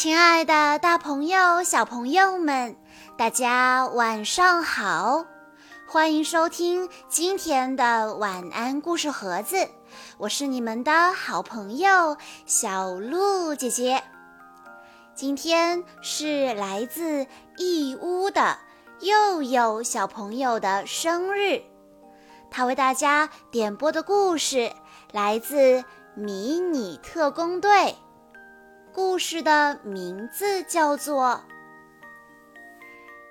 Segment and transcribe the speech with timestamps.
[0.00, 2.76] 亲爱的，大朋友、小朋友们，
[3.16, 5.26] 大家晚上好！
[5.88, 9.56] 欢迎收听今天的晚安故事盒子，
[10.16, 12.16] 我是你们的好朋友
[12.46, 14.00] 小鹿姐姐。
[15.16, 17.26] 今天是来自
[17.56, 18.56] 义乌的
[19.00, 21.60] 佑佑小朋友的生日，
[22.52, 24.70] 他为大家点播的故事
[25.10, 25.56] 来自
[26.14, 27.70] 《迷你特工队》。
[28.98, 31.40] 故事的名字叫做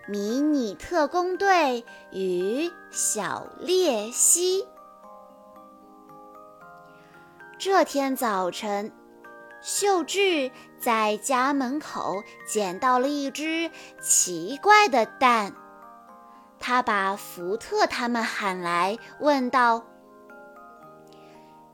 [0.10, 4.64] 《迷你特工队与小鬣蜥》。
[7.60, 8.94] 这天早晨，
[9.62, 10.50] 秀智
[10.80, 15.54] 在家门口捡到了一只奇怪的蛋，
[16.60, 19.86] 他把福特他们喊来，问道：“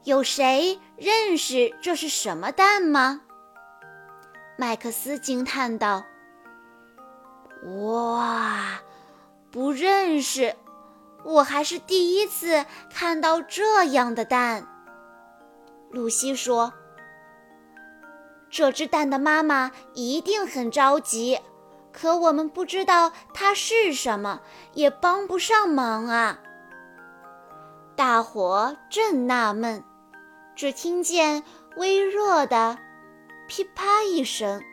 [0.04, 3.22] 有谁认识这是什么蛋吗？”
[4.56, 6.04] 麦克斯惊叹道
[7.88, 8.80] ：“哇，
[9.52, 10.56] 不认识！
[11.24, 14.68] 我还是第一次看到这样的蛋。”
[15.90, 16.74] 露西说
[18.50, 21.40] ：“这只蛋的妈妈一定很着急，
[21.92, 24.42] 可我们不知道它是什么，
[24.74, 26.40] 也帮不上忙啊。”
[27.96, 29.84] 大伙正纳闷，
[30.56, 31.44] 只听见
[31.76, 32.78] 微弱的。
[33.48, 34.64] 噼啪一声，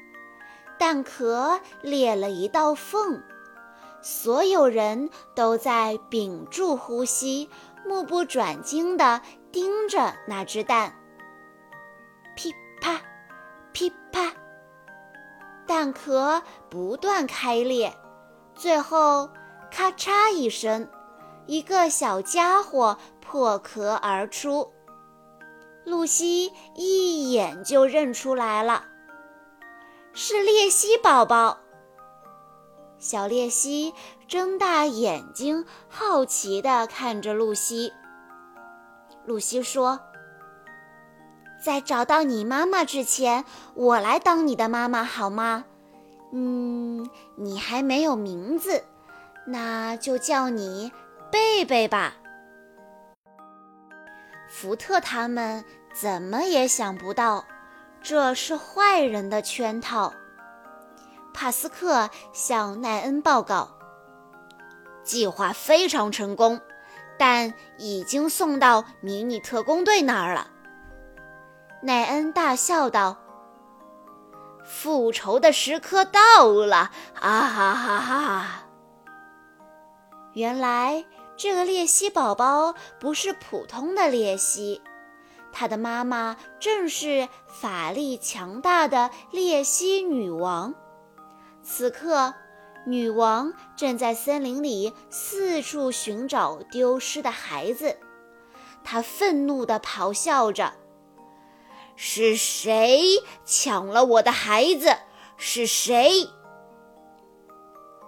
[0.78, 3.22] 蛋壳裂了一道缝，
[4.00, 7.50] 所有人都在屏住呼吸，
[7.84, 9.20] 目不转睛地
[9.52, 10.94] 盯着那只蛋。
[12.36, 13.00] 噼啪，
[13.72, 14.32] 噼啪，
[15.66, 17.92] 蛋壳不断开裂，
[18.54, 19.28] 最后
[19.70, 20.88] 咔嚓一声，
[21.46, 24.72] 一个小家伙破壳而出。
[25.90, 28.84] 露西一眼就认出来了，
[30.12, 31.58] 是鬣蜥宝宝。
[33.00, 33.92] 小鬣蜥
[34.28, 37.92] 睁大眼睛，好奇地看着露西。
[39.24, 39.98] 露西说
[41.60, 43.44] ：“在找到你妈妈之前，
[43.74, 45.64] 我来当你的妈妈好吗？
[46.32, 48.84] 嗯，你还没有名字，
[49.44, 50.92] 那就叫你
[51.32, 52.14] 贝贝吧。”
[54.52, 57.44] 福特他们怎么也想不到，
[58.02, 60.12] 这是坏人的圈套。
[61.34, 63.68] 帕斯克向奈恩报告
[65.04, 66.60] ：“计划非常成功，
[67.18, 70.48] 但已经送到迷你特工队那儿了。”
[71.82, 73.16] 奈恩大笑道
[74.64, 76.90] ：“复仇的时刻到了！”
[77.20, 78.46] 啊哈哈哈！
[80.34, 81.04] 原来。
[81.42, 84.82] 这个鬣蜥宝宝不是普通的鬣蜥，
[85.52, 90.74] 他的妈妈正是法力强大的鬣蜥女王。
[91.62, 92.34] 此刻，
[92.86, 97.98] 女王正在森林里四处寻找丢失的孩子，
[98.82, 100.72] 她愤怒地咆哮着
[101.96, 104.96] ：“是谁抢了我的孩子？
[105.36, 106.28] 是谁？”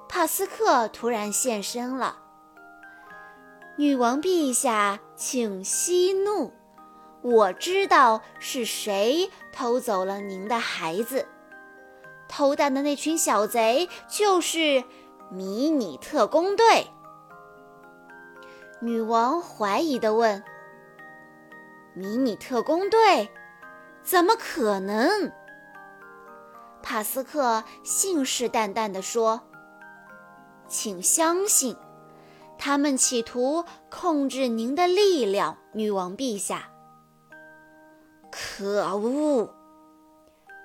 [0.09, 2.19] 帕斯克突然现身了。
[3.77, 6.53] 女王陛下，请息怒。
[7.22, 11.27] 我知道是谁偷走了您的孩子。
[12.28, 14.83] 偷蛋的那群小贼就是
[15.31, 16.88] 迷你特工队。
[18.81, 20.43] 女王怀疑地问
[21.94, 23.31] ：“迷你特工队？
[24.03, 25.31] 怎么可能？”
[26.82, 29.43] 帕斯克信誓旦旦地说
[30.66, 31.77] ：“请相信。”
[32.59, 36.72] 他们企图控制您的力量，女王陛下。
[38.55, 39.55] 可恶！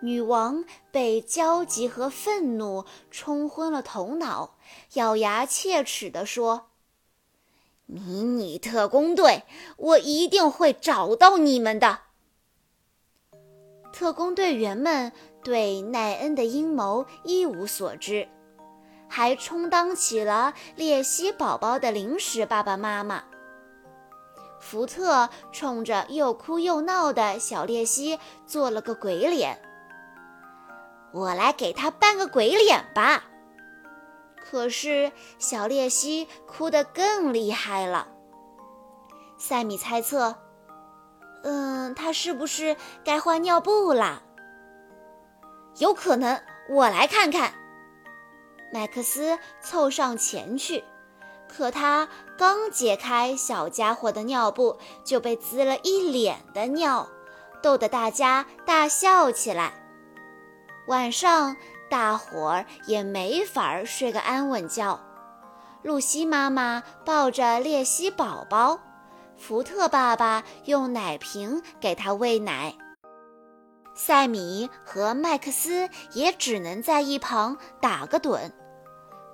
[0.01, 4.57] 女王被焦急和愤怒冲昏了头脑，
[4.95, 6.67] 咬牙切齿地说
[7.87, 9.45] ：“迷你特工队，
[9.77, 11.99] 我一定会找到你们的。”
[13.93, 18.27] 特工队员们对奈恩的阴谋一无所知。
[19.07, 23.23] 还充当起了鬣蜥宝宝的临时爸爸妈妈。
[24.59, 29.61] 福特冲着又哭又闹的小鬣蜥做了个鬼脸。
[31.13, 33.23] 我来给他扮个鬼脸吧。
[34.49, 38.07] 可是小鬣蜥哭得更厉害了。
[39.37, 40.35] 塞米猜测
[41.43, 44.21] ：“嗯，他是不是该换尿布啦？”
[45.79, 47.53] 有可能，我来看看。
[48.73, 50.83] 麦克斯凑上前去，
[51.57, 52.07] 可他
[52.37, 57.09] 刚解开小家伙的尿布，就被滋了一脸的尿，
[57.63, 59.73] 逗得大家大笑起来。
[60.87, 61.57] 晚上
[61.89, 64.99] 大伙儿也没法睡个安稳觉。
[65.81, 68.79] 露西妈妈抱着列西宝宝，
[69.35, 72.75] 福特爸爸用奶瓶给他喂奶。
[73.95, 78.51] 塞米和麦克斯也只能在一旁打个盹。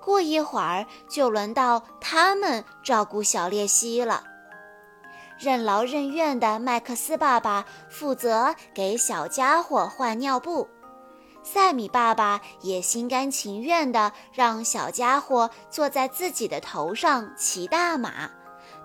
[0.03, 4.23] 过一会儿就轮到他们照顾小列西了。
[5.39, 10.67] 任劳任怨的麦克斯爸爸负责给小家伙换尿布，
[11.44, 18.29] 塞米爸爸也心甘情愿地让小家伙坐在自己的头上骑大马，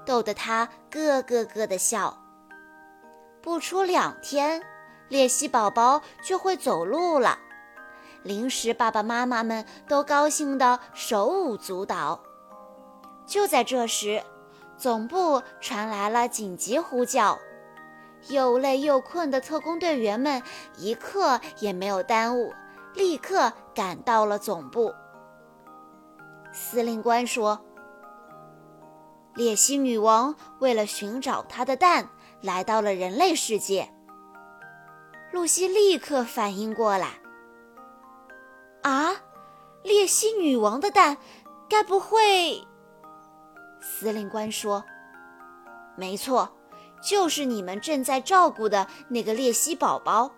[0.04, 2.16] 逗得他咯咯咯地笑。
[3.42, 4.62] 不出两天。
[5.08, 7.38] 列西宝宝就会走路了，
[8.22, 12.20] 临时爸爸妈妈们都高兴得手舞足蹈。
[13.26, 14.22] 就在这时，
[14.76, 17.38] 总部传来了紧急呼叫，
[18.28, 20.42] 又累又困的特工队员们
[20.76, 22.52] 一刻也没有耽误，
[22.94, 24.94] 立刻赶到了总部。
[26.52, 27.60] 司令官说
[29.36, 32.08] ：“列西女王为了寻找她的蛋，
[32.40, 33.92] 来到了人类世界。”
[35.30, 37.20] 露西立刻反应过来，
[38.88, 39.16] 啊，
[39.82, 41.18] 列西女王的蛋，
[41.68, 42.66] 该不会？
[43.82, 44.82] 司令官说
[45.94, 46.56] ：“没错，
[47.02, 50.32] 就是你们正在照顾的那个列西宝宝。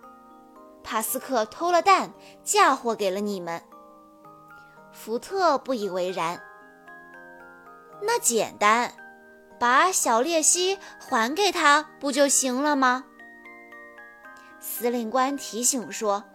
[0.83, 2.11] 帕斯克偷了蛋，
[2.43, 3.63] 嫁祸给了你们。”
[4.91, 6.41] 福特不以为然。
[8.01, 8.93] 那简单，
[9.57, 13.05] 把小列西还给他不就行了吗？
[14.59, 16.25] 司令官提醒说：“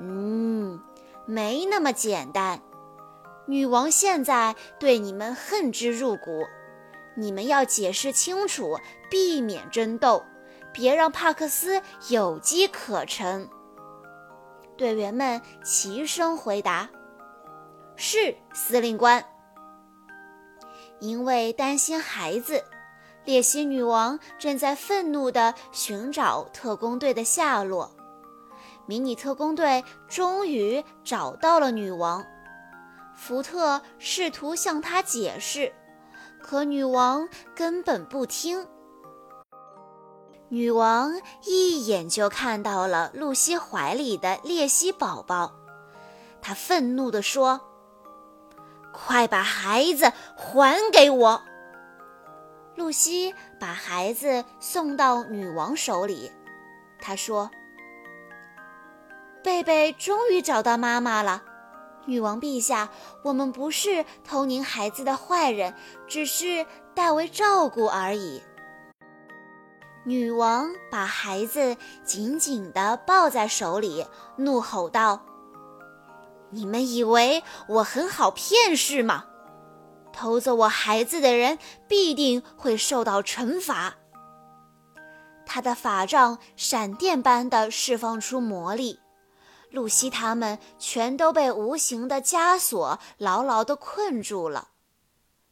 [0.00, 0.80] 嗯，
[1.30, 2.60] 没那么简单。
[3.46, 6.44] 女王现在对你们恨之入骨，
[7.16, 8.78] 你们要解释清楚，
[9.08, 10.24] 避免争斗，
[10.72, 13.48] 别让帕克斯有机可乘。”
[14.76, 16.88] 队员们齐声回答
[17.94, 19.24] ：“是，司令官。”
[20.98, 22.64] 因为担心孩子。
[23.26, 27.94] 列西女王正在愤怒地寻找特工队的下落。
[28.86, 32.24] 迷你特工队终于找到了女王。
[33.14, 35.72] 福特试图向她解释，
[36.42, 38.66] 可女王根本不听。
[40.48, 41.12] 女王
[41.44, 45.52] 一眼就看到了露西怀里的鬣蜥宝宝，
[46.40, 47.60] 她愤怒地说
[48.92, 51.42] ：“快把孩子还给我！”
[52.74, 56.32] 露西把孩子送到女王手里，
[57.00, 57.50] 她说
[59.42, 61.42] ：“贝贝终于找到妈妈了，
[62.04, 62.90] 女王陛下，
[63.22, 65.74] 我们不是偷您孩子的坏人，
[66.06, 68.42] 只是代为照顾而已。”
[70.04, 74.06] 女王把孩子紧紧地抱在手里，
[74.36, 75.22] 怒吼道
[76.50, 79.26] ：“你们以为我很好骗是吗？”
[80.12, 83.94] 偷走我孩子的人必定会受到惩罚。
[85.46, 88.98] 他的法杖闪电般的释放出魔力，
[89.70, 94.68] 露西他们全都被无形的枷锁牢牢地困住了。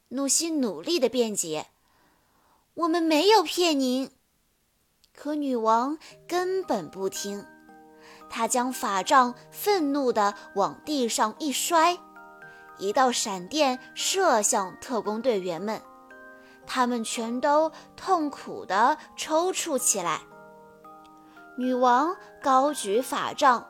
[0.09, 1.69] 露西努力地辩解
[2.75, 4.11] ：“我们没有骗您。”
[5.15, 7.44] 可女王根本不听，
[8.31, 11.98] 她将法杖愤怒地往地上一摔。
[12.79, 15.82] 一道闪电射向特工队员们，
[16.65, 20.20] 他们全都痛苦地抽搐起来。
[21.56, 23.69] 女王高举法杖，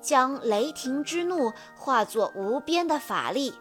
[0.00, 3.54] 将雷霆之怒化作无边的法力，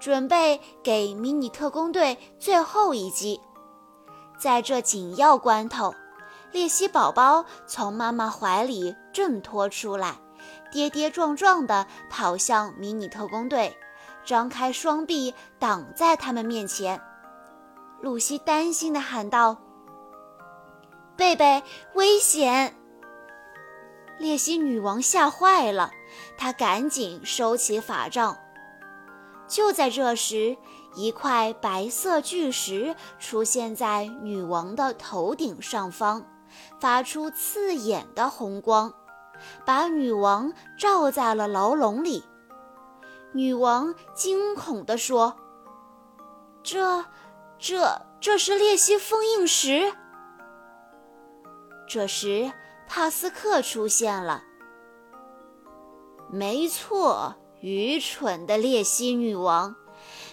[0.00, 3.40] 准备给迷你特工队最后一击。
[4.38, 5.94] 在这紧要关头，
[6.52, 10.16] 列西宝宝从妈妈怀里挣脱出来，
[10.72, 13.76] 跌跌撞撞地跑向迷你特工队。
[14.24, 17.00] 张开双臂挡在他们面前，
[18.00, 19.58] 露西担心地喊道
[21.14, 21.62] ：“贝贝，
[21.92, 22.74] 危险！”
[24.18, 25.90] 列西女王吓坏了，
[26.36, 28.38] 她赶紧收起法杖。
[29.46, 30.56] 就在这时，
[30.94, 36.24] 一块白色巨石出现在女王的头顶上方，
[36.80, 38.94] 发出刺眼的红光，
[39.66, 42.24] 把女王罩在了牢笼里。
[43.32, 45.36] 女王惊恐地说
[46.62, 47.04] ：“这、
[47.58, 49.92] 这、这是裂隙封印石。”
[51.86, 52.52] 这时，
[52.96, 54.44] 帕斯克出现了。
[56.30, 59.74] “没错，愚蠢的裂隙女王，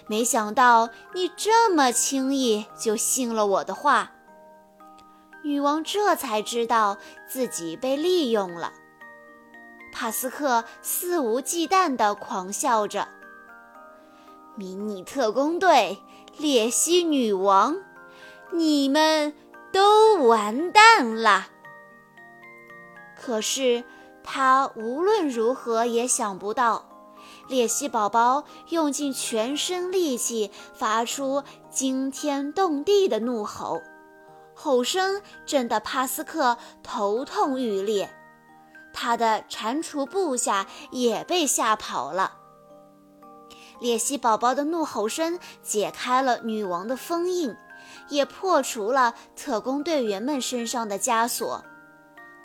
[0.06, 4.12] 没想到你这么轻易就信了我的话。”
[5.44, 8.74] 女王这才知道自己被利用了。
[9.92, 13.08] 帕斯克肆无忌惮地狂笑着
[14.54, 15.98] ：“迷你特工队，
[16.38, 17.78] 列西女王，
[18.52, 19.34] 你们
[19.74, 21.48] 都完蛋了！”
[23.24, 23.84] 可是
[24.24, 26.84] 他无论如何也想不到，
[27.48, 33.80] 列西宝宝用尽全身力气，发出惊天动地的怒吼，
[34.56, 38.10] 吼声震得帕斯克头痛欲裂，
[38.92, 42.34] 他的蟾蜍部下也被吓跑了。
[43.80, 47.56] 列西宝宝的怒吼声解开了女王的封印，
[48.10, 51.64] 也破除了特工队员们身上的枷锁。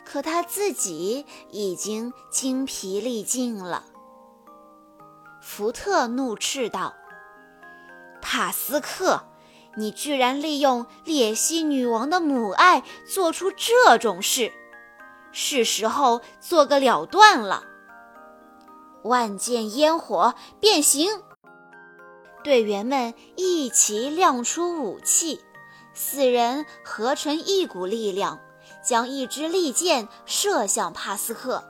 [0.09, 3.83] 可他自己已经精疲力尽了。
[5.41, 6.95] 福特怒斥道
[8.21, 9.23] ：“帕斯克，
[9.75, 14.53] 你居然利用列西女王的母爱做出这种事，
[15.33, 17.65] 是时候做个了断了。”
[19.03, 21.21] 万箭烟火变形，
[22.45, 25.41] 队员们一齐亮出武器，
[25.93, 28.39] 四人合成一股力量。
[28.87, 31.61] 将一支利箭射向帕斯克，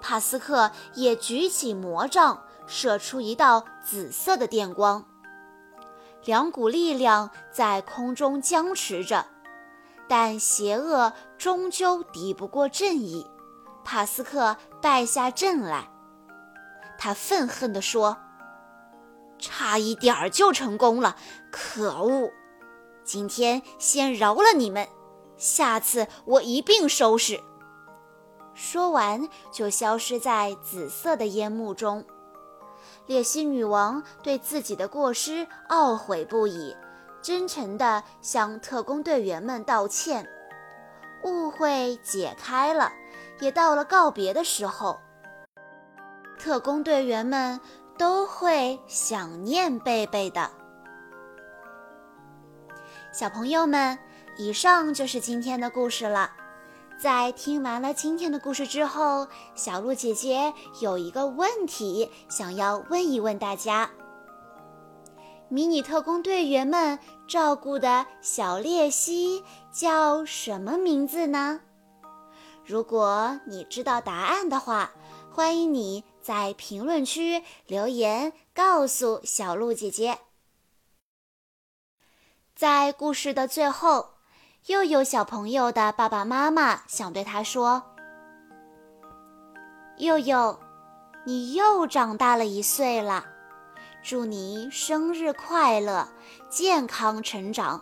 [0.00, 5.04] 帕斯克也举起魔杖，射出一道紫色的电光。
[6.24, 9.26] 两股力量在空中僵持着，
[10.06, 13.26] 但邪恶终究敌不过正义，
[13.84, 15.90] 帕斯克败下阵来。
[16.96, 18.18] 他愤恨地说
[19.40, 21.16] ：“差一点儿就成功了，
[21.50, 22.30] 可恶！
[23.02, 24.86] 今天先饶了你们。”
[25.36, 27.40] 下次我一并收拾。
[28.54, 32.04] 说完，就消失在紫色的烟幕中。
[33.06, 36.74] 列西女王对自己的过失懊悔不已，
[37.20, 40.26] 真诚地向特工队员们道歉。
[41.22, 42.90] 误会解开了，
[43.40, 44.98] 也到了告别的时候。
[46.38, 47.60] 特工队员们
[47.98, 50.50] 都会想念贝贝的。
[53.12, 53.98] 小朋友们。
[54.38, 56.30] 以上就是今天的故事了。
[56.98, 63.90] 在听完了今天的故事之后，小鹿姐姐有一个问题想要问一问大家：
[65.48, 71.60] 迷你特工队员们照顾的小鬣蜥叫什么名字呢？
[72.64, 74.92] 如果你知道答案的话，
[75.30, 80.18] 欢迎你在评论区留言告诉小鹿姐姐。
[82.54, 84.15] 在故事的最后。
[84.66, 87.84] 又有小朋友的爸爸妈妈想对他说
[89.98, 90.58] ：“佑佑，
[91.24, 93.24] 你又长大了一岁了，
[94.02, 96.08] 祝你生日快乐，
[96.50, 97.80] 健康成长。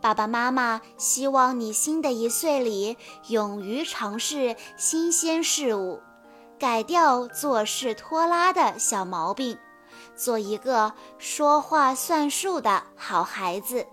[0.00, 2.96] 爸爸妈妈希望你新的一岁里
[3.26, 6.00] 勇于尝试新鲜事物，
[6.58, 9.58] 改掉做事拖拉的小毛病，
[10.16, 13.86] 做一个说话算数的好孩子。”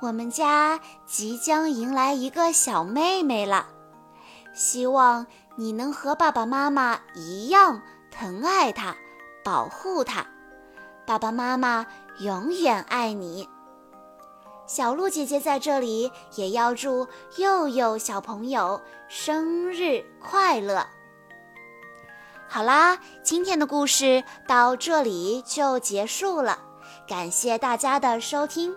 [0.00, 3.66] 我们家即将迎来一个小妹妹了，
[4.52, 8.94] 希望你能和爸爸妈妈一样疼爱她、
[9.44, 10.26] 保护她。
[11.06, 11.86] 爸爸妈妈
[12.18, 13.48] 永远爱你。
[14.66, 20.86] 小鹿姐姐在这里也要祝佑佑小朋友生日快乐。
[22.48, 26.58] 好啦，今天的故事到这里就结束了，
[27.08, 28.74] 感谢大家的收听。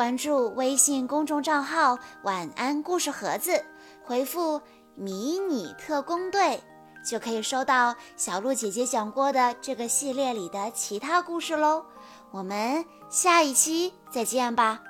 [0.00, 3.62] 关注微信公众账号“晚安故事盒子”，
[4.02, 4.58] 回复
[4.96, 6.58] “迷你特工队”，
[7.04, 11.84] 就可以收到小鹿姐姐讲过的这个系列里的其他故事喽。
[12.30, 14.89] 我们下一期再见吧。